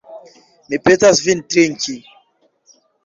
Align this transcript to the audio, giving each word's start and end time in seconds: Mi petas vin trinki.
Mi 0.69 0.79
petas 0.87 1.21
vin 1.27 1.43
trinki. 1.49 1.95